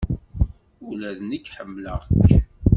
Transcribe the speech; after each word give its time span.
Ula 0.89 1.09
d 1.17 1.19
nekk 1.29 1.47
ḥemmleɣ-k. 1.55 2.29